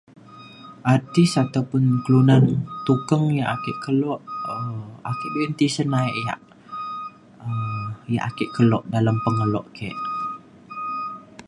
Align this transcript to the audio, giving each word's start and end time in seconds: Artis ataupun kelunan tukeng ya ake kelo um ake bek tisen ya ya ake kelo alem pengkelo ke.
Artis 0.93 1.31
ataupun 1.43 1.83
kelunan 2.03 2.41
tukeng 2.89 3.25
ya 3.39 3.45
ake 3.55 3.71
kelo 3.83 4.13
um 4.53 4.79
ake 5.11 5.25
bek 5.33 5.49
tisen 5.57 5.87
ya 6.27 6.33
ya 8.13 8.19
ake 8.29 8.45
kelo 8.55 8.77
alem 8.97 9.17
pengkelo 9.25 9.61
ke. 9.77 9.89